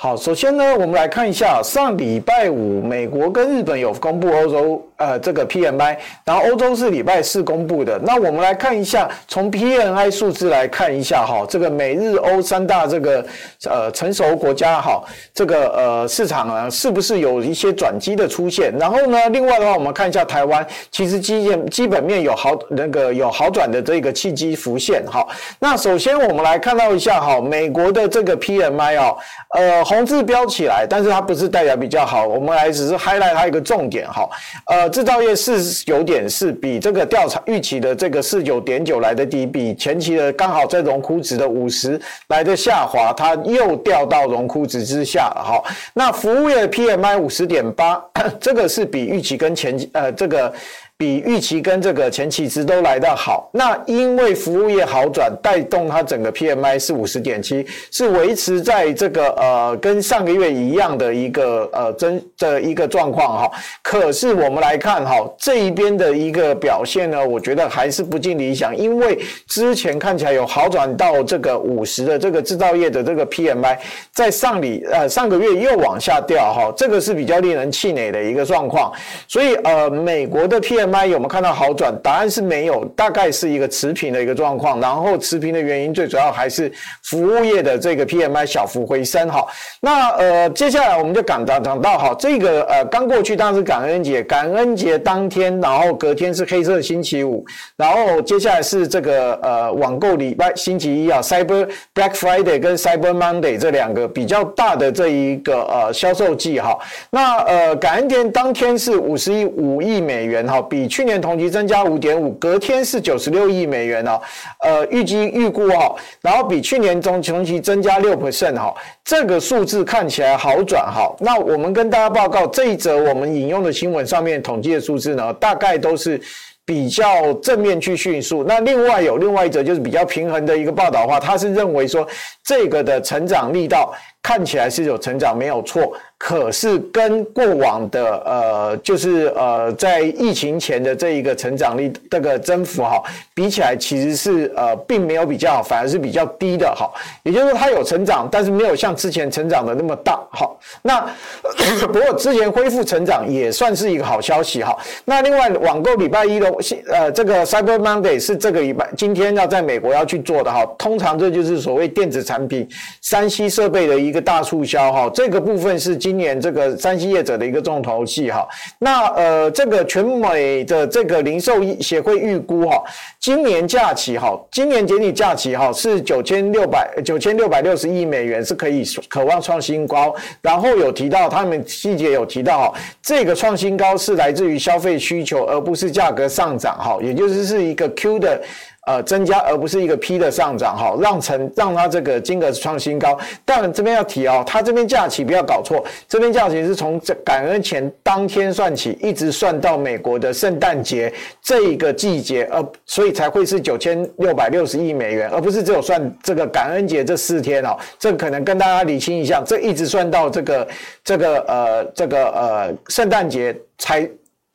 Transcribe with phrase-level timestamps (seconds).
[0.00, 7.98] 好，首先呢，我们来看一下上礼拜五，美国跟日本有公布欧洲呃这个 PMI，然后欧洲是礼拜四公布的。
[8.04, 13.26] 那我们来看一下，从 PMI 数字来看一下哈，这个美日欧三大这个
[13.68, 15.02] 呃成熟国家哈，
[15.34, 18.72] 这个呃市场啊是不是有一些转机的出现？
[18.78, 25.26] 然后呢，另外的话，我们看一下台湾，其实基建基本面有好那个有好转的这个契机浮现哈。
[25.58, 29.12] 那首先我们来看到一下哈，美国的这个 PMI 啊，
[29.58, 29.87] 呃。
[29.88, 34.28] 红字标起来，但是它不是代表比较好，我们来只是 highlight 它一个重点哈。
[34.66, 45.62] 呃，制造业四九点四比这个调查预期的这个四九点九来的低，比前期的刚好在荣枯值的五十来的下滑，它又掉到荣枯值之下了哈。
[45.94, 47.98] 那服务业 PMI 五十点八，
[48.38, 50.52] 这个是比预期跟前呃这个。
[50.98, 63.50] 比预期跟这个前期值都来得好，那因为服务业好转，带动它整个 PMI 是五十点七，是维持在这个呃跟上个月一样的一个呃真的一个状况哈。
[63.80, 73.78] 可是我们来看哈这一边的一个表现呢，我觉得还是不尽理想，因为之前看起来有好转到这个五十的这个制造业的这个 PMI，
[74.12, 78.92] 在上里呃上个月又往下掉哈，这个是比较令人气馁的一个状况。
[79.28, 81.06] 所以呃美国的 PM PMI。
[81.08, 81.94] 有没有看到好转？
[82.02, 84.80] 答案是没有，大概是一个持平的一个状况。
[84.80, 86.70] 然后持平的原因最主要还是
[87.02, 89.46] 服务业的这个 PMI 小幅回升哈。
[89.80, 97.44] 那呃，接下来我们就讲到讲到哈，这个呃刚过去当时感恩节，感恩节当天，然后隔天是黑色星期五，
[97.76, 106.78] 然后接下来是这个呃网购礼拜星期一啊，Cyber Black Friday 跟 Cyber Monday 这两个比较大的这一个呃销售季哈。
[107.10, 114.20] 那呃感恩节当天是五十亿五亿美元哈，比比去年同期增加五点五，隔天是九十六亿美元哦，
[114.60, 118.72] 呃，预计预估哈，然后比去年中同期增加六 percent 哈，
[119.04, 121.12] 这个数字看起来好转哈。
[121.18, 126.20] 那我们跟大家报告这一则我们引用的新闻上面统计的数字呢，大概都是
[126.68, 128.44] 比较正面去叙述。
[128.46, 132.06] 那另外有另外一则就是比较平衡的一个报道的话，他是认为说
[132.44, 133.90] 这个的成长力道
[134.22, 135.94] 看起来是有成长没有错。
[136.20, 143.00] 可是跟过往的呃，就是呃，在疫情前的这一个成长力这个增幅哈，
[143.32, 146.90] 比起来其实是呃，并没有比较好，反而是比较低的哈。
[147.22, 150.50] 也就是说，它有成长，但是没有像之前成长的那么大哈。
[150.82, 151.08] 那
[151.86, 154.76] 不过之前恢复成长也算是一个好消息哈。
[155.04, 156.52] 那另外网购礼拜一的
[156.88, 160.64] 呃，这个 Cyber Monday 是这个礼拜今天要在美国要去做的哈。
[160.78, 162.66] 通常这就是所谓电子产品、
[163.02, 165.10] 三 C 设备的一个大促销哈。
[165.14, 165.98] 这个部分是。
[165.98, 168.48] 今年这个三 C 业者的一个重头戏哈，
[168.78, 172.82] 那呃这个全美的这个零售协会预估哈，
[173.18, 188.40] 今年假期哈，今年年底假期哈是九千六百九千六百六十亿美元是可以渴望创新高，然后有提到他们细节有提到哈，这个创新高是来自于消费需求，而不是价格上上涨哈，也就是是一个 Q 的。
[188.86, 193.18] 呃，增加而不是一个 P 的上涨，哈，让成让它这个金额创新高。
[193.44, 207.76] 但这边要提哦，它这边假期不要搞错，这边假期是从这感恩前当天算起，一直算到美国的圣诞节这一个季节，呃，所以才会是九千六百六十亿美元，而不是只有算这个感恩节这四天哦。
[207.98, 210.68] 这可能跟大家理清一下，这一直算到这个
[211.04, 214.08] 这个呃这个呃圣诞节才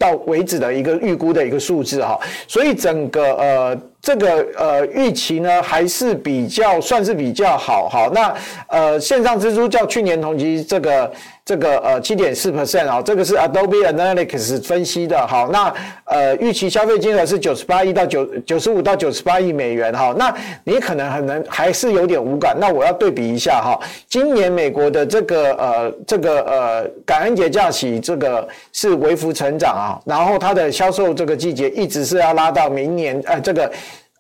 [0.04, 2.20] 到为止的一个预估的一个数字哈。
[2.48, 3.78] 所以整个呃。
[4.04, 8.36] 这个呃预期呢还是比较算是比较好哈，那
[8.68, 11.10] 呃线上支出较去年同期这个
[11.46, 15.74] 这个呃七点四 percent 啊，这个是 Adobe Analytics 分析的哈，那
[16.06, 33.70] 呃预期消费金额是九十八亿到九九十五到九十八亿美元哈，那你可能很能还是有点无感，那我要对比一下哈，今年美国的这个呃这个呃感恩节假期这个是微幅成长啊，然后它的销售这个季节一直是要拉到明年呃这个。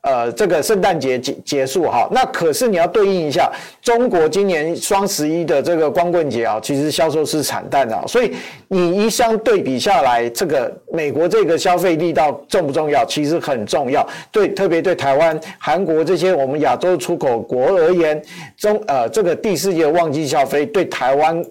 [0.03, 3.49] 呃，这个圣诞节结结束哈，那可是你要对应一下，
[3.81, 8.33] 中国今年双十一的这个光棍节啊，其实销售是惨淡的，所以
[8.67, 13.05] 你一相对比下来，这个美国这个消费力道重不重要？
[13.05, 18.21] 其实很重要，对，特别对台湾、韩国这些我们亚洲出口国而言，
[18.57, 21.41] 中呃这个第四季的旺季消费对台湾。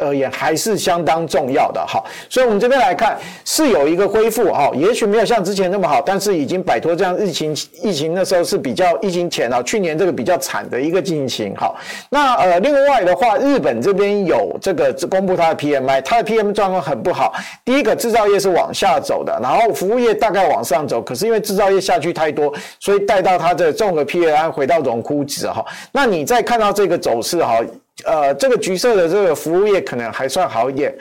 [0.00, 7.50] 而言还是相当重要的哈，所以我们这边来看是有一个恢复哈，也许没有像之前那么好，但是已经摆脱这样疫情
[7.82, 11.74] 疫情那时候是比较疫情前啊，去年这个比较惨的一个情形哈。
[12.10, 17.34] 那呃，另外的话，日本这边有这个公布它的 PMI，它的 PM 状况很不好。
[17.64, 25.64] 第一个制造业是往下走的，然后服务业大概往上走，可是因为制造业下去太多，所以带到它的综合 PMI 回到荣枯值哈。
[25.90, 27.58] 那你再看到这个走势哈。
[28.04, 30.96] 呃，这个橘色的这个服务业可能还算好一点，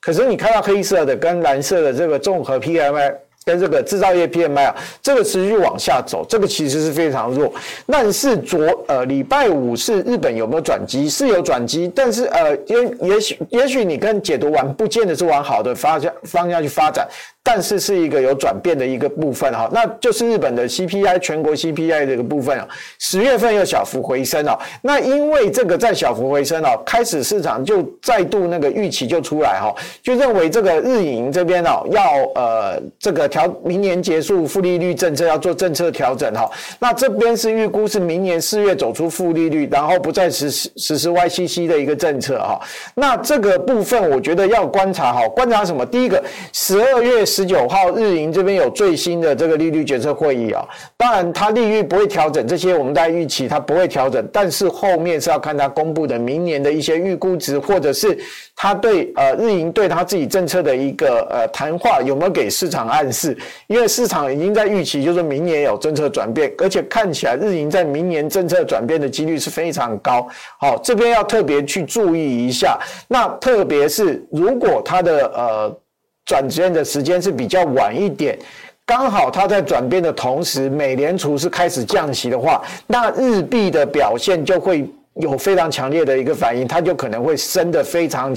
[0.00, 3.14] 可是你看到黑色的跟蓝色的这个综合 PMI
[3.44, 7.52] 跟这个制造业 PMI 啊，这个持续往下走，这个其实是非常弱。
[7.86, 11.08] 但是昨呃礼拜五是日本有没有转机？
[11.08, 17.08] 是有转机，但是呃也也许也许你跟解读完不见得是往好的方向方向去发展。
[17.42, 24.56] 但是是一个有转变的一个部分哈，那就是日本的 CPI 全国 CPI 这个部分啊，十月份又小幅回升了。
[24.82, 32.02] 那因为这个在小幅回升啊，开始市场就再度那个预期就出来哈，就认为这个日银这边哦要
[32.34, 36.50] 呃这个调明年结束负利率政策要做政策调整哈。
[36.78, 42.60] 那这边是预估是明年四月走出负利率，然后不再实施实施 YCC 的一个政策哈。
[42.94, 45.86] 那这个部分我觉得要观察哈，观察什么？
[45.86, 46.22] 第一个
[46.52, 47.24] 十二月。
[47.30, 50.66] 十九号，日银这边有最新的这个利率决策会议啊，
[50.96, 58.18] 当然它利率不会调整，这些我们在预期它不会调整，但是后面是要看它公布的明年的一些预估值，或者是
[58.56, 63.19] 它对呃日银对它自己政策的一个呃谈话有没有给市场暗示，
[63.66, 70.26] 因为市场已经在预期，就是明年有政策转变，而且看起来日银在明年政策转变的几率是非常高，
[70.58, 72.78] 好，这边要特别去注意一下，
[73.08, 75.80] 那特别是如果它的呃。
[76.26, 78.38] 转变的时间是比较晚一点，
[78.86, 88.32] 刚好它在转变的同时，美联储是开始降息的话，那日币的表现就会有非常强烈的一个反应，它就可能会升得非常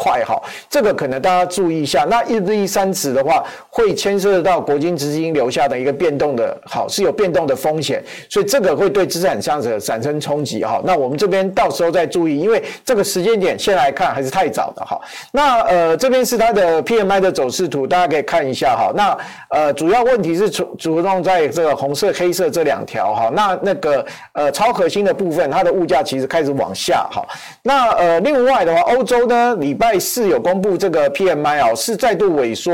[0.00, 2.06] 快哈，这个可能大家注意一下。
[2.08, 10.80] 那一日币三指的话，会牵涉到国金资金留下的一个变动的，好是有变动的风险，所以这个会对资产上者产生冲击哈。
[10.86, 14.98] 那我们这边到时候再注意，因为这个时间点现在来看还是太早的哈。
[15.32, 18.90] 那呃这边是它的 PMI 的走势图，大家可以看一下哈。
[18.96, 19.14] 那
[19.50, 23.30] 呃主要问题是主主动在这个红色、黑色这两条哈。
[23.34, 24.02] 那那个
[24.32, 27.22] 呃超核心的部分，它的物价其实开始往下哈。
[27.62, 29.89] 那呃另外的话，欧洲呢礼拜。
[29.98, 32.72] 是有公布这个 PMI 哦，是再度萎缩，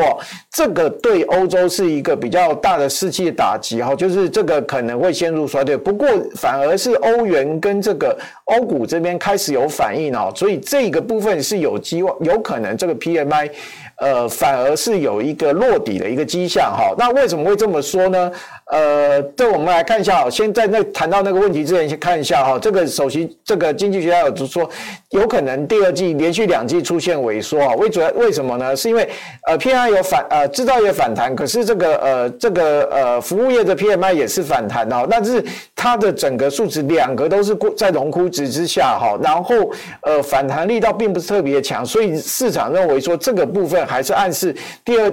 [0.50, 5.76] 这个对欧洲是一个比较大的士气的打击哈，就是这个可能会陷入衰退。
[5.76, 13.50] 不过反而是欧元跟这个欧股这边开始有反应哦，所以这个部分是有机会，有可能这个 PMI
[13.98, 16.94] 呃反而是有一个落底的一个迹象哈。
[16.98, 18.30] 那为什么会这么说呢？
[18.72, 22.58] 呃，这我们来看一下，先在那谈到那个问题之前，先看一下哈。
[22.58, 24.68] 这个首席这个经济学家有说，
[25.10, 27.74] 有可能第二季连续两季出现萎缩啊。
[27.76, 28.74] 为主要为什么呢？
[28.74, 29.08] 是因为
[29.46, 35.44] 呃 PMI 有反呃制造业反弹，可是这个呃这个呃服务业的 PMI 也是反弹的，但是
[35.76, 39.54] 它的整个数值两个都是在荣枯值之下哈，然后
[40.02, 44.52] 呃反弹力道并不是特别强，所以市场认为说这个部分还是暗示
[44.84, 45.12] 第二。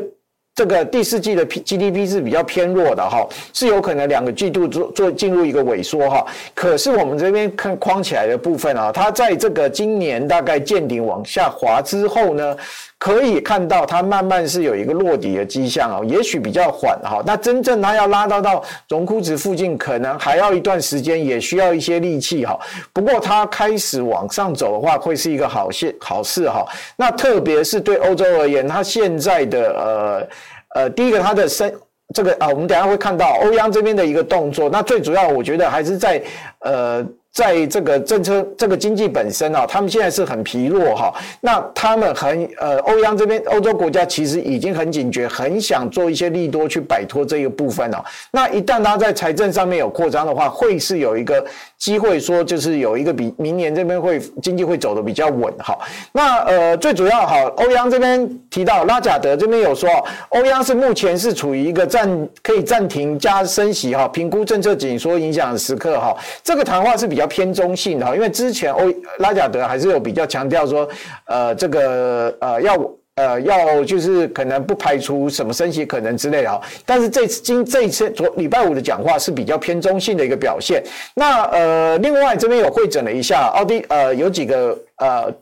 [0.55, 6.23] 这个第四季的 P GDP 是比较偏弱的哈，是有可能两个季度做做进入一个萎缩哈。
[6.53, 12.55] 可是我们这边看框起来的部分啊，它在这个今年大概见顶往下滑之后呢，
[12.97, 17.21] 可以看到它慢慢是有一个落底的迹象啊，也许比较缓哈。
[17.25, 22.57] 那真正它要拉到到荣枯值附近，可能还要一段时间，也需要一些力气哈。
[22.93, 26.65] 不过它开始往上走的话，会是一个好现好事哈。
[26.95, 30.27] 那特别是对欧洲而言，它现在的呃。
[30.75, 31.71] 呃，第一个，它的升
[32.15, 34.69] 这个啊，我们等下会看到欧央这边的一个动作。
[34.69, 36.23] 那最主要，我觉得还是在
[36.61, 37.05] 呃。
[37.33, 41.11] 在这个政策、这个经济本身啊，他们现在是很疲弱哈。
[41.41, 48.05] 那他们很呃，欧央这边欧洲国家其实已经很警觉，很想做一些利多去摆脱这一部分了。
[48.29, 51.43] 那一旦他在财政上面有扩张的话，会是有一个
[51.79, 55.75] 机会说，就是有一个比明年这边会经济会走得比较稳哈。
[56.11, 59.89] 那呃，最主要哈，欧央这边提到拉贾德这边有说，
[60.29, 66.15] 欧央是目前是处于一个暂可以暂停加升息哈，评估政策紧缩影响的时刻哈。
[66.43, 67.22] 这个谈话是比较。
[67.27, 70.87] 偏中性的，因为之前欧拉贾德还是有比较强调说，
[71.25, 80.83] 呃，这个呃要呃要就是可能不排除什么升息可能之类啊，但是这次今这一次昨礼拜五的讲话是比较偏中性的一个表现。
[81.13, 85.33] 那呃，另外这边有会诊了一下奥迪呃有几个呃。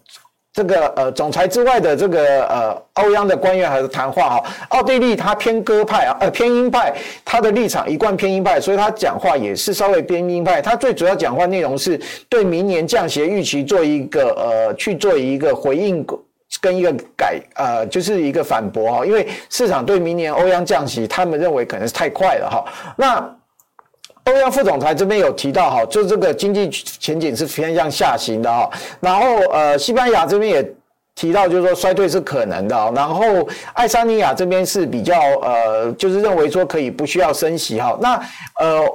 [0.53, 6.93] 这个呃总裁之外的这个呃欧央的官员还是谈话哈，奥地利他偏鸽派啊，呃偏鹰派，
[7.23, 10.61] 他的立场一贯偏鹰派，所以他讲话也是稍微偏鹰派。
[10.61, 16.05] 他最主要讲话内容是对明年降息预期做一个呃去做一个回应
[16.59, 22.65] 跟一个改呃就是一个反驳哈，因为市场对明年欧央降息，他们认为可能是太快了哈。
[22.97, 23.35] 那
[24.31, 28.69] 中央副总裁这边有提到哈，就这个经济前景是偏向下行的哈。
[29.01, 30.73] 然后呃，西班牙这边也
[31.15, 32.91] 提到，就是说衰退是可能的。
[32.95, 33.25] 然后
[33.73, 37.97] 爱沙尼亚这边是比较呃，就是认为说可以不需要升息哈。
[38.01, 38.15] 那
[38.59, 38.85] 呃。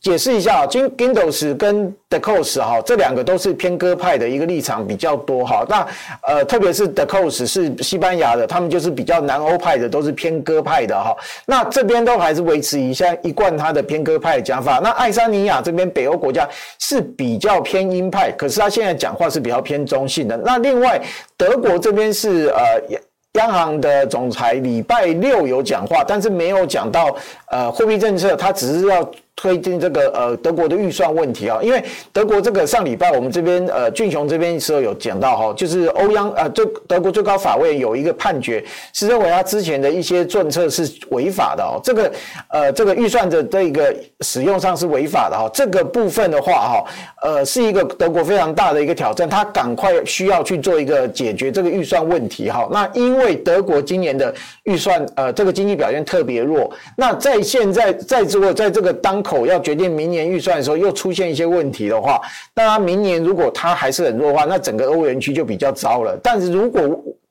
[0.00, 5.64] 解释一下啊，Guindos 跟 d e c o s 哈，这两个都是偏鸽派的一个立场比较多哈。
[5.68, 5.86] 那
[6.26, 11.16] 呃，特别是 d e c o s 是西班牙的，他们就是比较南欧派的，都是偏鸽派的哈。
[11.46, 14.80] 那这边都还是维持一下一贯他的偏鸽派的讲法。
[14.82, 20.36] 那爱沙尼亚这边北欧国家是比较偏鹰派，可是他现在讲话是比较偏中性的。
[20.38, 21.00] 那另外
[21.36, 22.98] 德国这边是呃。
[23.34, 27.14] 央行的总裁礼拜六有讲话，但是没有讲到
[27.52, 29.08] 呃货币政策，他只是要。
[29.40, 31.82] 推进这个呃德国的预算问题啊，因为
[32.12, 42.12] 德国这个上礼拜我们这边呃俊雄这边时候有讲到哈，就是欧央呃最德国最高法院有一个判决是认为他之前的一些政策是违法的哦，这个
[42.48, 46.84] 呃这个预算的这一个使用上是违法的哈，这个部分的话哈
[47.22, 52.68] 呃是一个德国非常大的一个挑战，他赶快需要去做一个解决这个预算问题哈。
[52.70, 62.20] 那因为德国今年的预算呃这个经济表现特别弱，那在现在在这个在这个当口要决定明年预算的时候，又出现一些问题的话，
[62.52, 66.18] 那明年如果它还是很弱的话，那整个欧元区就比较糟了。
[66.20, 66.80] 但是如果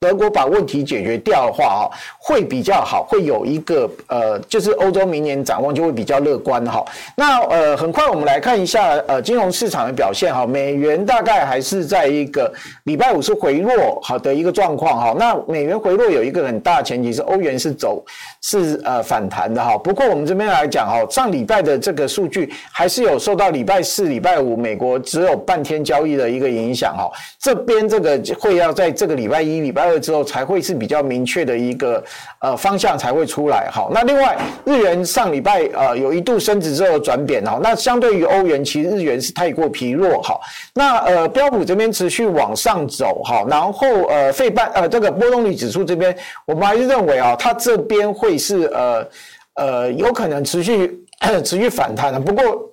[0.01, 6.85] 德国把问题解决掉的话，哈，会比较好，会有一个呃，就是欧洲明年展望就会比较乐观，哈。
[7.17, 12.49] 那呃，很快我们来看一下呃，金融市场的表现，哈，美元大概还是在一个
[12.85, 15.15] 礼拜五是回落好的一个状况，哈。
[15.19, 18.01] 那美元回落有一个很大前提是欧元是走
[18.41, 19.77] 是呃反弹的，哈。
[19.77, 27.11] 不过我们这边来讲，哈，上礼拜的这个数据还是有受到礼拜四、礼拜五美国只有半天交易的一个影响，哈。
[27.37, 29.88] 这边这个会要在这个礼拜一、礼拜。
[29.97, 32.03] 之后才会是比较明确的一个
[32.39, 33.69] 呃方向才会出来。
[33.71, 40.37] 好，那另外日元上礼拜呃有一度升值之后转贬哈，那相对于欧元，其实日元是太过疲弱哈。
[40.73, 46.13] 那呃标普这边持续往上走哈，然后呃费半呃这个波动率指数这边，
[46.45, 49.07] 我们还是认为啊，它这边会是呃
[49.55, 50.99] 呃有可能持续
[51.45, 52.19] 持续反弹的。
[52.19, 52.69] 不过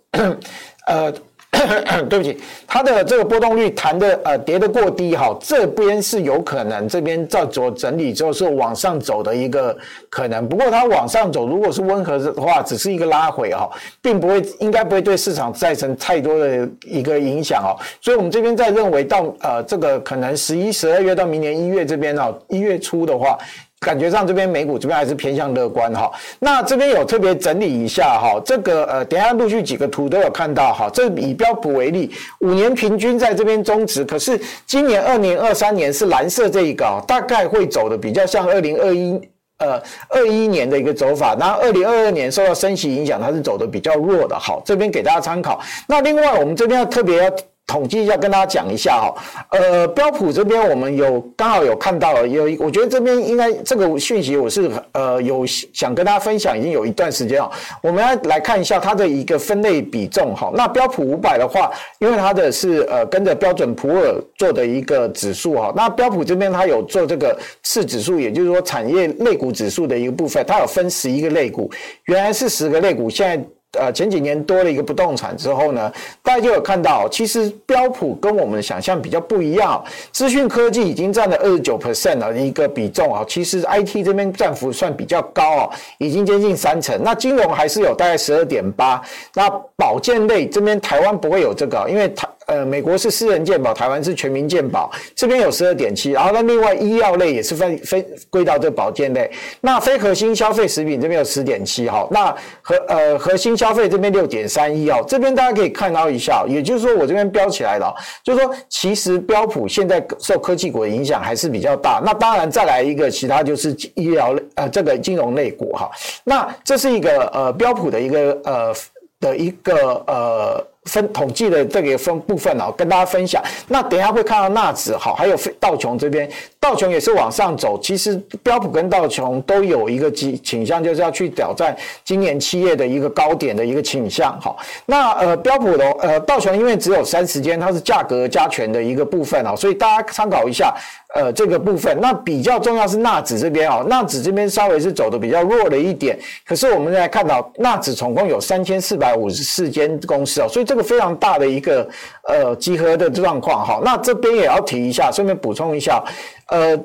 [0.87, 1.12] 呃。
[2.09, 9.77] 对不起，它的这个波动率弹的呃跌的过低哈，这边是有可能这边在做整理之后是往上走的一个
[10.11, 10.47] 可能。
[10.49, 13.69] 不过它往上走，如果是温和的话，只是一个拉回哈，
[14.01, 17.75] 并不会应该不会对市场造成太多的一个影响哦。
[18.01, 23.39] 所以我们这边在认为到呃这个可能十一、十二月到明年一月这边哦，一月初的话。
[23.80, 39.21] 感觉上这边美股这边还是偏向乐观哈，那这边有特别整理一下哈，这个呃等下陆续几个图都有看到哈，这以标普为例，五年平均在这边中值，可是今年二零二三年是蓝色这一个，大概会走的比较像二零二一
[39.59, 45.61] 呃二一年的一个走法，然后二零二二年受到升息影响，它是走的比较弱的，好，这边给大家参考。
[45.87, 47.30] 那另外我们这边要特别要。
[47.66, 49.14] 统计一下，跟大家讲一下哈。
[49.50, 57.50] 呃，标普这边我们有刚好有看到，有我觉得这边应该这个讯息我是呃有想跟大家分享，已经有一段时间了。
[57.82, 60.52] 我们要来看一下它的一个分类比重哈。
[60.54, 65.73] 那标普五百的话，因为它的是呃跟着标准普尔做的一个指数哈。
[65.75, 71.68] 那标普这边它有做这个次指数，也就是说产业类股指数的一个部分，它有分十一个类股，
[72.04, 73.44] 原来是十个类股，现在。
[73.78, 75.92] 呃，前几年多了一个不动产之后呢，
[76.23, 79.83] 大家就有看到，其实标普跟我们的想象比较不一样。
[80.12, 87.00] 资讯科技已经占了二十九 percent 的一个比重啊，其实 IT 这边占幅算比较高哦，已经接近三成。
[87.02, 89.00] 那金融还是有大概十二点八。
[89.35, 92.26] 那保健类这边台湾不会有这个，因为台。
[92.47, 99.29] 呃，美国是私人健保，台湾是全民健保，这边有十二点七，然后那另外医药类也是分分归到这保健类，
[99.61, 115.91] 那非核心消费食品这边有十点七哈，那核呃核心消费这边六点三一哦，这边大家可以看到一下，也就是说我这边标起来了，就是说其实标普现在受科技股的影响还是比较大，那当然再来一个其他就是医疗类呃这个金融类股哈，
[116.23, 118.75] 那这是一个呃标普的一个呃
[119.19, 120.67] 的一个呃。
[120.87, 123.43] 分统计的这个分部分哦，跟大家分享。
[123.69, 126.28] 那等一下会看到纳指好，还有道琼这边，
[126.59, 127.78] 道琼也是往上走。
[127.83, 134.37] 其实标普跟道琼都有一个倾倾向，就是要去挑战今年七月的一个高点的一个倾向。
[134.40, 140.75] 好，那呃标普的呃道琼因为只有三十间，它是价格加权的一个部分啊，所以大家参考一下。
[141.14, 146.19] 呃，这个部分，那比较重要是纳指这边哦，纳指这边稍微是走的比较弱了一点。
[146.45, 151.88] 可是我们来看到纳指总共有三千四百五十四间公司哦，所以这个非常大的一个
[152.28, 153.80] 呃集合的状况哈。
[153.85, 156.04] 那这边也要提一下，顺便补充一下，
[156.50, 156.78] 呃，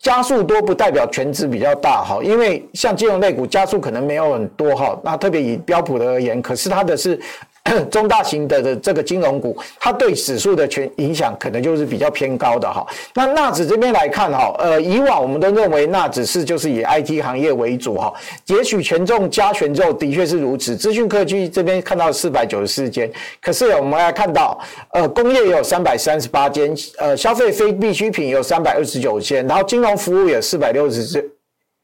[0.00, 7.20] 加速多不代表全值比较大哈，因为像金融类股加速可能没有很多哈，那特别以标普的而言，可是它的是。
[7.90, 12.86] 中大型的的这个金融股，它对指数的全影响可能就是比较偏高的哈。
[13.14, 18.12] 那纳指这边来看哈，呃，以往我们都认为纳指是就是以 IT 行业为主哈，
[18.46, 20.76] 也许权重加权之后的确是如此。
[20.76, 24.60] 资讯科技这边看到四百九十四间，可是我们来看到，
[24.92, 31.02] 呃，工业也有三百三十八间，呃，消费非必需品有三百二十九间，然后金融服务有四百六十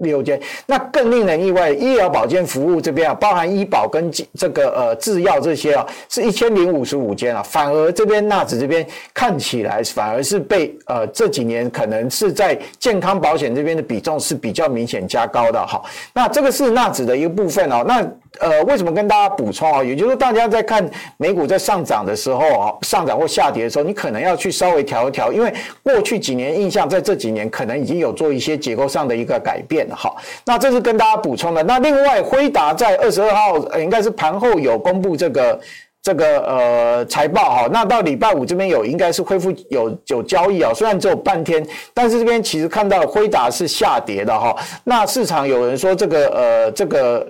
[0.00, 18.06] 六间，那更令人意外，医疗保健服务这边啊，包含医保跟这个呃制药这些啊，是一千零五十五间啊，反而这边纳指这边看起来反而是被呃这几年可能是在健康保险这边的比重是比较明显加高的哈，那这个是纳指的一个部分哦，那。
[18.38, 19.82] 呃，为什么跟大家补充啊？
[19.82, 25.52] 也就是，大家在看美股在上涨的时候啊，上涨或下跌的时候，你可能要去稍微调一调，因为
[25.82, 30.16] 过去几年印象，在这几年可能已经有做一些结构上的一个改变好。
[30.44, 31.62] 那这是跟大家补充的。
[31.62, 35.60] 那另外，辉达在二十二号，应该是盘后有公布这个
[36.02, 37.68] 这个呃财报哈。
[37.70, 44.56] 那到礼拜五这边有应该是恢复有有交易啊，虽然只有半天，但是这边其实看到辉达是下跌的哈。
[44.84, 47.26] 那市场有人说这个呃这个。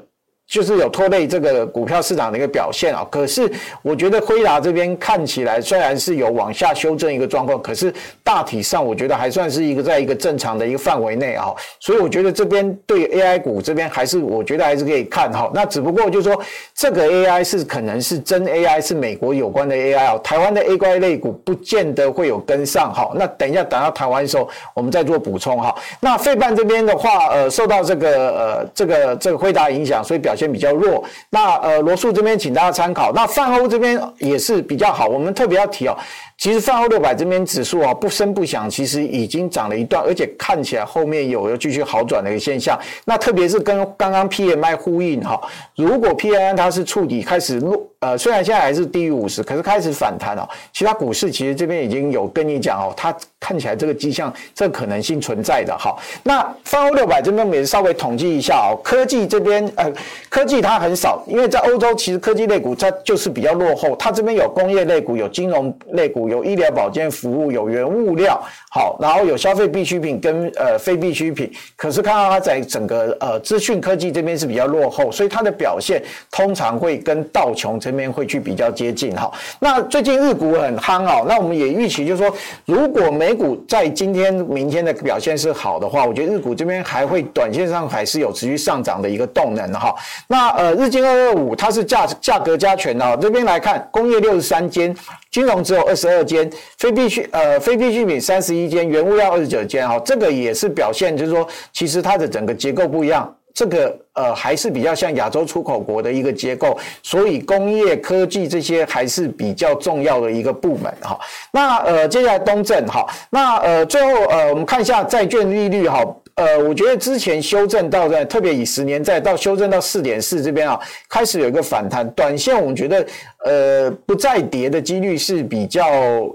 [0.51, 3.49] 就是有拖累这个股票市场的一个表现啊，可是
[3.83, 15.49] 我觉得辉达这边看起来虽然是有往下修正一个状况，可是大体上我觉得还算是一个在一个正常的一个范围内啊，所以我觉得这边对 AI 股这边还是我觉得还是可以看哈。
[15.55, 16.43] 那只不过就是说
[16.75, 23.09] 这个 AI 是可能是真 AI，是美国有关的 AI 哦，台湾的 AI 类股不见得会有跟上哈。
[23.15, 25.73] 那等一下等到台湾的时候，我们再做补充哈。
[26.01, 30.51] 那费半这边的话，呃，受到这个呃这个这个辉达影响，所以表现。
[30.51, 35.97] 比较弱，那呃罗素这边请大家参考，那泛欧这边也是比较好，我们特别要提哦。
[36.41, 42.81] 其实泛欧六百这边指数啊，不声不响，其实已经涨了一段，而且看起来后面有要继续好转的一个现象。
[43.05, 45.39] 那特别是跟刚刚 PMI 呼应哈，
[45.77, 50.49] 如果 PMI 它是触底开始落，呃，虽然现在还是低于五十，可是开始反弹哦。
[50.73, 55.95] 其他股市其实这边已经有跟你讲哦，它看起来这个迹象，这个可能性存在的哈。
[56.23, 59.93] 那泛欧六百这边我们也稍微统计一下哦，科技这边呃，
[60.31, 66.30] 科技它很少，因为在欧洲其实科技类股它就是比较落后，它这边有工业类股，有金融类股。
[66.31, 68.41] 有医疗保健服务，有原物料，
[68.71, 71.53] 好，然后有消费必需品跟呃非必需品。
[71.77, 79.31] 可是看到它在整个呃资讯科技这边是比较落后，所以它的表现通常会跟道琼这边会去比较接近哈。
[79.59, 89.95] 那最近日股很夯哦，那我们也预期就是说，如果美股在今天、明天的表现是好的话，我觉得日股这边还会短线上还是有持续上涨的一个动能哈。
[90.29, 94.95] 那呃日经二二五它是价价格加权哦，这边来看工业六十三间。
[95.31, 111.19] 金融只有二十二间，非必需呃非必需品三十一间，原物料二十九间哈，这个也是表现，就是说其实它的整个结构不一样，这个呃还是比较像亚洲出口国的一个结构，所以工业科技这些还是比较重要的一个部门哈。
[111.53, 116.05] 那呃接下来东证哈，那呃最后呃我们看一下债券利率哈。
[116.37, 122.09] 呃，我觉得之前修正到在，特别以十年债到修正到四点四这边啊，开始有一个反弹。
[122.13, 123.05] 短线我们觉得，
[123.45, 125.85] 呃，不再跌的几率是比较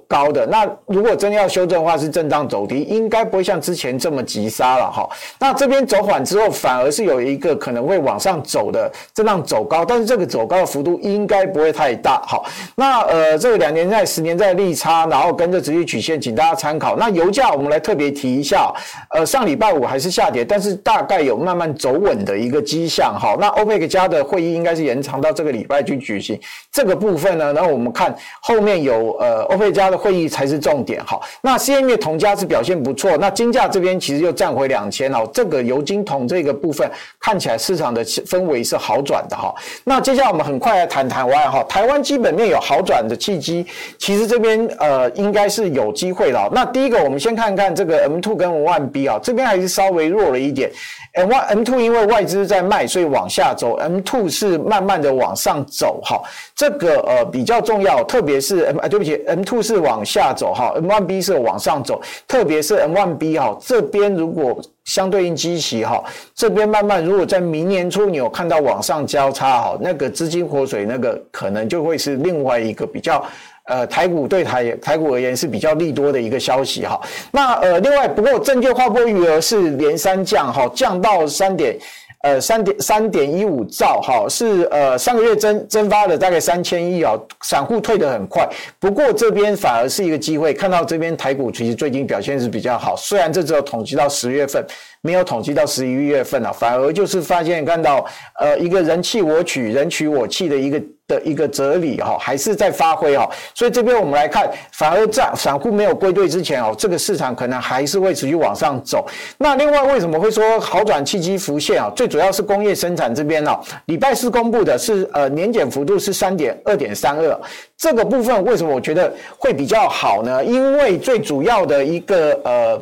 [0.07, 0.45] 高的。
[0.45, 5.09] 那如果真要修正的话，是震荡走低，应该不会像之前这么急杀了哈。
[5.39, 12.21] 那这边走缓之后，反而是有一个可能会往上走的震荡走高，但是这个走高的幅度应该不会太大。
[12.25, 16.95] 好，那呃，这个两年债、十年债利差，然后跟着直率曲线，请大家参考。
[16.95, 18.71] 那油价我们来特别提一下，
[19.09, 19.99] 呃，上礼拜五还。
[20.05, 23.17] 是下跌，但是大概有慢慢走稳的一个迹象。
[23.19, 26.39] 哈，那欧佩克加的会议应该是延长到这个礼拜去举行。
[26.71, 31.03] 这个部分呢，然后我们看后面有呃欧佩加的会议才是重点。
[31.05, 33.17] 哈，那 CME 铜价是表现不错。
[33.17, 39.53] 那金价这边其实又站回两千哦，这个油金铜这个部分看起来市场的氛围是好转的哈。
[39.83, 43.67] 那接下来我们很快来谈台湾哈，台湾基本面有好转的契机，
[43.99, 46.49] 其实这边呃应该是有机会了。
[46.51, 49.75] 那第一个我们先看看这个 M two 跟 one B 啊，这边还是。
[49.75, 50.71] 稍微弱了一点
[51.15, 56.21] ，M one M two 因为外资在卖，所以往下走，M two 是慢慢的往上走，哈，
[56.55, 66.03] 这个呃比较重要，特别是 M 啊，对不起，M two 是往下走哈，M one B 是往上走，特别是 M one B 哈，这边如果相对应基期哈，
[66.35, 73.25] 这边慢慢如果在明年初你有看到往上交叉哈，那个资金活水那个可能就会是另外一个比较。
[73.67, 76.99] 呃，台股对台台股而言是比较利多的一个消息哈。
[77.31, 81.75] 那呃，另外不过证券划拨余额是连三降哈，降到三点
[82.23, 88.47] 呃三点三点一五兆哈，是呃上个月增蒸发了大概三千亿啊，散户退得很快。
[88.79, 94.65] 不过这边反而是一个机会，看到这边台股其实最近表现是比较好，虽然这只有统计到十月份。
[95.01, 98.03] 没有统计到十一月份啊，反而就是发现看到，
[98.39, 103.29] 呃，一个人弃我取，人取我弃的一个的一个哲理哈，还是在发挥哈。
[103.53, 109.05] 所以这边我们来看，反而在散户没有归队之前哦，这个市场可能还是会持续往上走。
[109.37, 111.91] 那另外为什么会说好转契机浮现啊？
[111.95, 117.39] 最主要是工业生产这边哦，礼拜四公布的是呃年减幅度是三点二点三二，
[117.77, 120.43] 这个部分为什么我觉得会比较好呢？
[120.43, 122.81] 因为最主要的一个呃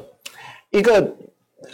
[0.71, 1.05] 一个。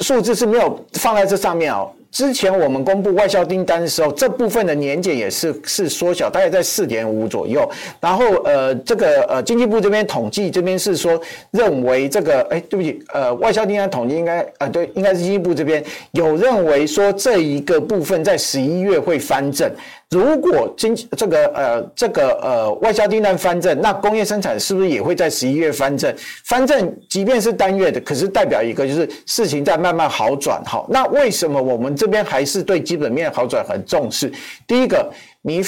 [0.02, 1.92] 数字是没有放在这上面哦。
[2.12, 7.70] 之前我们公布外销订单的时候，这部分的年减也是是缩小，大概在四点五左右。
[8.00, 11.20] 然后呃，这个呃经济部这边统计这边是说
[11.52, 19.72] 认为这个哎，对不起，呃外销订单统计应该呃对，应该是经济部这边有认为说这一个部分在十一月会翻正。
[20.10, 26.12] 如果经这个呃这个呃外销订单翻正，那工业生产是不是也会在十一月翻正？
[26.46, 30.64] 翻正即便是单月的，可是代表一个就是事情在慢慢好转。
[30.66, 34.32] 好，那为什么我们这边还是对基本面好转很重视？
[34.66, 35.12] 第一个，
[35.44, 35.62] 你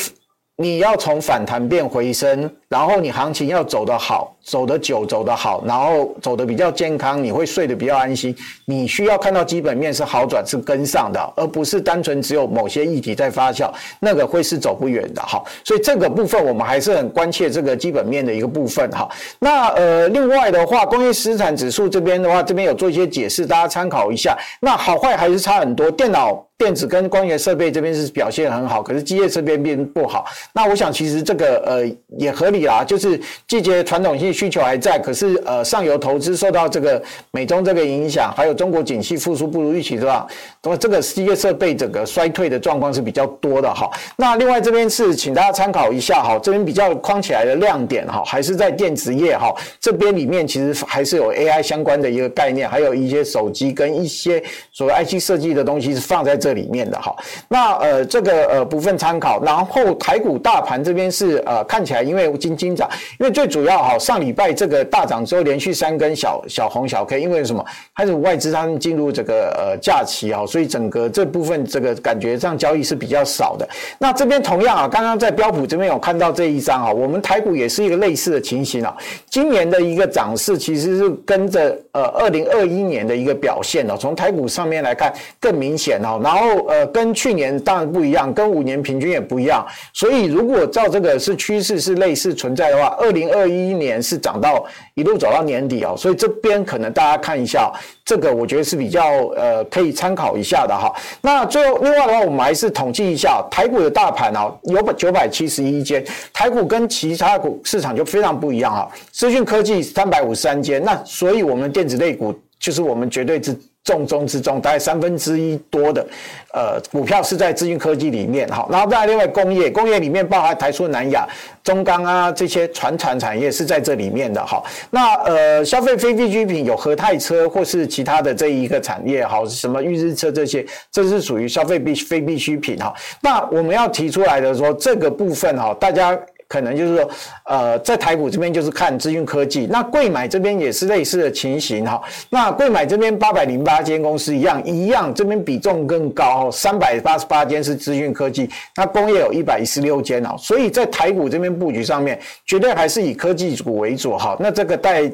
[0.56, 2.52] 你要从反弹变回升。
[2.68, 8.36] 然后你行情要走得好，走得久，走得好，然后走得比较健康，你会睡得比较安心。
[8.66, 15.44] 你需要看到基本面是好转，是跟上的，而不是单纯只有某些议题在发酵，那个会是走不远的哈。
[15.64, 19.08] 所以这个部分我们还是很关切这个基本面的一个部分哈。
[19.40, 24.36] 那呃，另外的话，工业生产指数这边的话，这边有做一些解释，大家参考一下。
[24.62, 30.26] 那好坏还是差很多，电脑、电子跟光学设备这边是表现很好，可是机械这边并不好。
[30.54, 32.62] 那我想其实这个呃也合理。
[32.72, 40.28] 啊，就是季节传统性需求还在，可是呃上游投资受到这个美中这个影响，还有中国景气复苏不如预期，是吧？
[40.64, 43.90] 那么这个机械设备整个衰退的状况是比较多的哈。
[44.16, 54.42] 那另外这边是请大家参考一下哈，这边比较框起来的亮点哈，还是在电子业哈，这边里面其实还是有 AI 相关的一个概念，还有一些手机跟一些
[54.72, 57.16] 所谓 IC 设计的东西是放在这里面的哈。
[57.48, 62.88] 那呃这个呃部分参考，然后台股大盘这边是呃看起来因为金金涨，
[63.20, 67.66] 因为最主要哈，上礼拜这个大涨之后，连续三根小小红小 K，因为什么？
[67.96, 73.68] 它是外资他们进入这个呃假期啊，所以整个这部分这个感觉上交易是比较少的。
[73.98, 78.96] 那这边同样啊，刚刚在标普这边有看到这一张啊，我们台股也是一个类似的情形啊。
[79.30, 86.20] 今年的一个涨势其实是跟着呃二零二一年的一个表现哦，从台股上面来看更明显哦。
[86.24, 89.66] 然后呃跟去年当然不一样，跟五年平均也不一样。
[89.94, 97.72] 所以如果照这个是趋势是类似存在的话，二零二一年是涨到一路走到年底哦，所以这边可能大家看一下，
[98.04, 99.02] 这个我觉得是比较
[99.38, 100.94] 呃可以参考一下的哈。
[101.22, 108.92] 那最后另外的话，我们还是统计一下台股的大盘哦，有九百七十一间，台股跟其他股市场就非常不一样哈。
[109.12, 113.54] 资讯科技三百五十三间，那所以我们电子类股就是我们绝对是。
[113.84, 116.06] 重中之重，大概三分之一多的，
[116.54, 121.28] 呃，股票是在资讯科技里面，哈，然后再另外工业，工业里面包含台塑、南亚、
[121.64, 136.16] 中钢啊这些传产产业是在这里面的，哈，那呃，消费非必需品有和泰车或是其他的这一个产业，哈，什么预日车这些，这是属于消费必非必需品，哈，那我们要提出来的说这个部分，哈，大家。
[136.52, 137.10] 可能就是说，
[137.46, 142.02] 呃，在台股这边就是看资讯科技，那贵买这边也是类似的情形哈。
[142.30, 150.36] 那贵买这边八百零八间公司一样一样，这边比重更高，三百八十八间是资讯科技，那工业有一百一十六间哦。
[150.38, 154.36] 所以在台股这边布局上面，绝对还是以科技股为主哈。
[154.38, 155.10] 那这个带。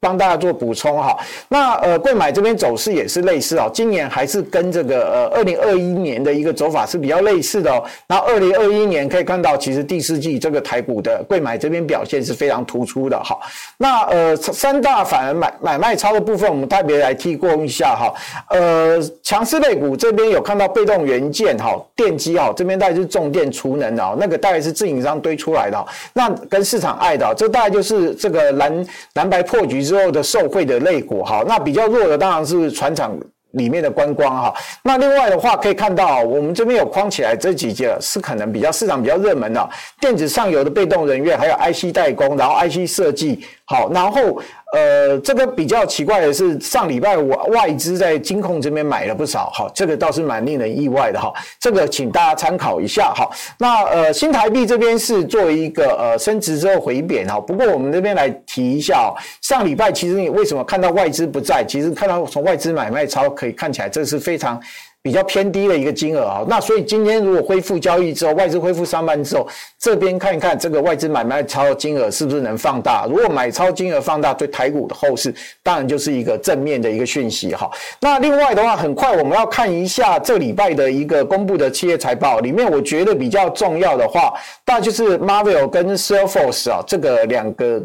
[0.00, 1.14] 帮大家做补充哈，
[1.48, 7.84] 那呃，柜买这边走势也是类似哦，今年还是跟这个呃二零二一年的一个走法是比较类似的哦。
[8.06, 13.38] 那二零二一年可以看到，其实第四季这个台股的柜买这边表现是非常突出的哈。
[13.76, 18.14] 那呃三大反而买买卖超的部分，我们特别来提供一下哈。
[18.48, 29.89] 呃，强势类股这边有看到被动元件哈，电机哈，这边大概是重电储能的，那个大概是自营商堆出来的，那跟市场爱的，这大概就是这个蓝蓝白破局。
[29.90, 33.12] 之后的受贿的肋骨哈，那比较弱的当然是船厂
[33.54, 34.54] 里面的观光哈。
[34.84, 39.68] 那另外的话可以看到，我们这边有框起来这几节是可能比较市场比较热门的
[40.00, 43.44] 电子上游的被动人员，还有 IC 代工，然后 IC 设计。
[43.64, 44.40] 好，然后
[44.72, 51.32] 呃，这个比较奇怪的是，上礼拜我外资在金控这边买了不少，哈，这个倒是蛮令人意外的哈。
[51.58, 53.28] 这个请大家参考一下哈。
[53.58, 57.40] 那呃，新台币这边是作为一个呃升值之后回贬哈。
[57.40, 61.64] 不过我们这边来提一下，上礼拜其实你为什么看到外资不在？
[61.64, 64.60] 其实看到从外资买卖超可以看起来，这是非常。
[65.02, 73.06] 比较偏低的一个金额啊，那所以今天如果恢复交易之后，外资恢复上班之后，这边看一看这个外资买卖超金额是不是能放大？
[73.06, 77.70] 如果买超金额放大，对台股的后市当然就是一个正面的一个讯息哈。
[78.00, 84.34] 那另外的话，很快我们要看一下这礼拜的一个公布的企业财报，里面我觉得比较重要的话，
[84.66, 87.82] 那就是 Marvel 跟 Salesforce 啊这个两个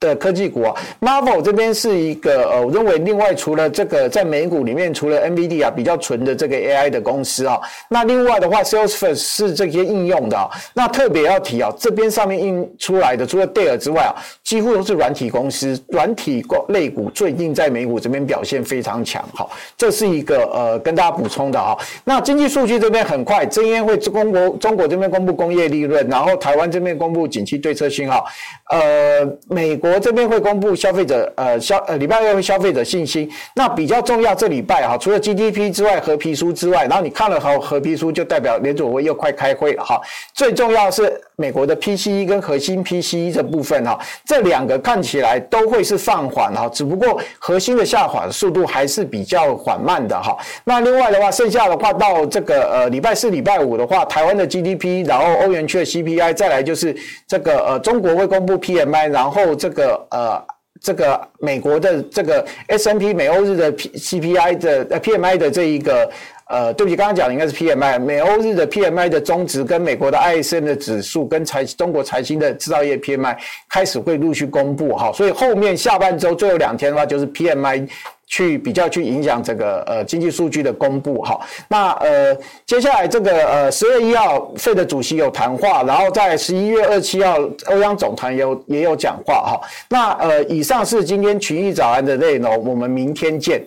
[0.00, 7.60] 的科技股啊，Marvel 这边是一个呃，我认为另外除了这个在美股里面，除了 NVD 啊比较纯的这个 AI 的公司啊，
[7.90, 14.16] 那另外的话，Salesforce 是这些应用的啊，那特别要提啊，这边上面印出来的除了 Dell 之外啊，
[14.50, 21.78] 几乎都是软体公司，软体类股最近在美股这边表现非常强，好，这是一个呃跟大家补充的啊。
[22.02, 28.26] 那经济数据这边很快，这边会中国中国这边公布工业利润，然后台湾这边公布景气对策信号，
[28.70, 30.00] 呃，美国。
[30.00, 34.34] 这边会公布消费者呃消呃礼拜二会消费者信心，那比较重要。
[34.34, 40.00] 这礼拜哈，除了 GDP 之外，褐皮书之外，然后你看了好褐皮书，就代表联准会又快开会了哈。
[40.34, 50.36] 最重要是美国的 PCE 跟核心 PCE 这部分哈，这两个看起来都会是放缓哈，只不过核心的下滑速度还是比较缓慢的哈。
[50.64, 60.06] 那另外的话，剩下的话到这个呃礼拜四、礼拜五的话，台湾的 GDP，然后欧元区的 CPI，再来就是这个呃中国会公布 PMI，然后这个。
[60.10, 60.42] 呃，
[60.82, 66.10] 这个美国的这个 S N P 美欧日的 P C P I 的 P M I 的这一个
[66.50, 73.38] 呃，对不起，刚刚讲的应该是 P M I 美欧日的 P M I 的终值跟美国的 I S M 的指数跟财中国财新的制造业 P M I
[73.68, 77.86] 开始会陆续公布哈，所以后面下半周最后两天的话就是 P M I。
[78.32, 82.32] 去比较去影响这个呃经济数据的公布哈，那呃
[82.64, 93.60] 接下来这个呃十月一号费的主席有谈话，然后在十一月二七号欧央总裁有也有讲话哈，那呃以上是今天群益早安的内容，我们明天见。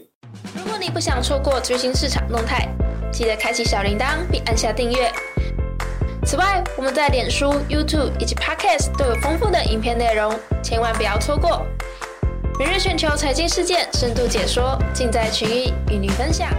[0.56, 2.68] 如果你不想错过最新市场动态，
[3.12, 5.12] 记得开启小铃铛并按下订阅。
[6.26, 10.34] 此外，我们在脸书、YouTube 以及 Podcast 都有丰富的影片内容，
[10.64, 11.66] 千万不要错过。
[12.58, 16.50] 每日全球财经事件深度解说，尽在群益与您分享。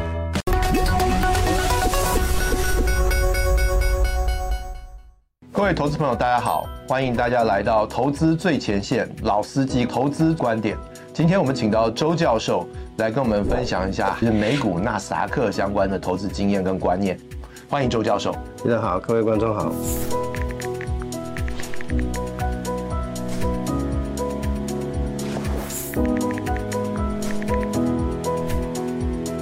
[5.52, 10.76] 各位投资朋友，大家好，欢迎大家来到投资最前线老司机投资观点。
[11.14, 17.16] 今天我们请到周教授来跟我们分享一下，是美股纳斯达克相关的投资经验跟观念。
[17.68, 18.32] 欢迎周教授。
[18.64, 19.72] 大家好，各位观众好。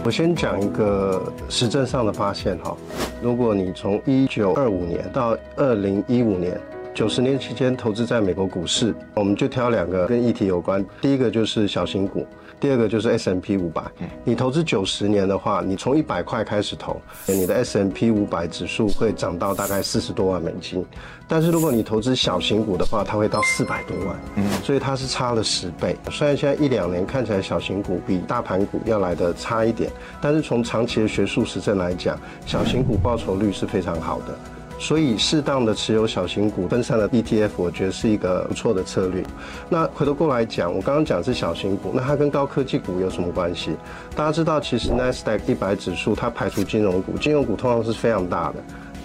[0.05, 2.77] 我先讲一个实证上的发现哈，
[3.23, 6.61] 如果你从一九二五年到二零一五年，
[6.95, 12.27] 九十年期间投资在美国股市，我们就挑两个跟议题有关，第一个就是小型股。
[12.61, 13.83] 第二个就是 S M P 五百，
[14.23, 20.85] 你投资九十年的话，你从一百块开始投，你的 S M P 五百指数会涨到大概四十多万美金。
[21.27, 25.97] 但是如果你投资小型股的话，它会到四百多万，嗯，所以它是差了十倍。
[26.11, 34.39] 虽然现在一两年看起来小型股比大盘股要来的差一点，但是从长期的学术实证来讲，小型股报酬率是非常好的。
[34.83, 39.23] 所以，适当的持有小型股分散的 ETF，我觉得是一个不错的策略。
[39.69, 43.77] 那回头过来讲，我刚刚讲是小型股，那它跟高科技股有什么关系？
[44.17, 48.57] 大家知道，其实 Nasdaq 一百指数它排除金融股，金融股通常是非常大的。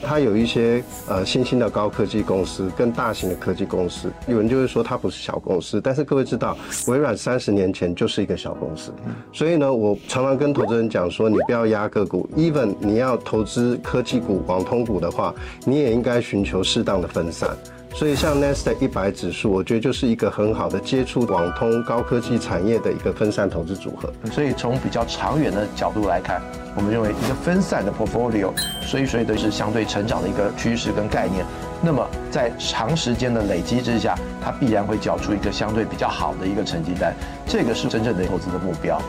[0.02, 6.58] 它有一些呃新兴的高科技公司跟大型的科技公司，有人就会说它不是小公司，但是各位知道，
[6.88, 8.92] 微软三十年前就是一个小公司，
[9.34, 15.34] 所以呢，我常常跟投资人讲说，你不要压个股，even 你要投资科技股、网通股的话，
[15.66, 17.50] 你也应该寻求适当的分散。
[17.96, 24.14] 所以，像 Nasdaq 一百指数，我觉得就是一个很好的接触网通高科技产业的一个分散投资组合。
[24.32, 26.40] 所以，从比较长远的角度来看，
[26.76, 31.44] 我们认为一个分散的 portfolio，所以所以都是相对成长的一个趋势跟概念。
[31.82, 37.16] 那么，在长时间的累积之下，它必然会缴出一个相对比较好的一个成绩单。
[37.48, 39.02] 这个是真正的投资的目标。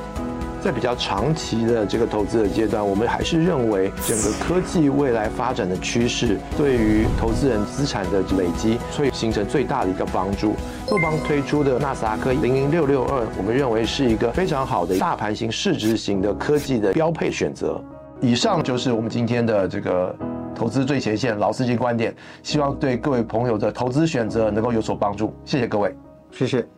[0.60, 10.54] 在比较长期的这个投资的阶段，我们还是认为整个科技未来发展的趋势，对于投资人资产的累积会形成最大的一个帮助。
[10.86, 17.80] 富邦推出的纳斯达克零零六六二，我们认为是一个非常好的大盘型、市值型的科技的标配选择。
[18.20, 20.14] 以上就是我们今天的这个
[20.54, 25.32] 投资最前线老司机观点，希望对各位朋友的投资选择能够有所帮助。
[25.44, 25.94] 谢谢各位，
[26.32, 26.77] 谢谢。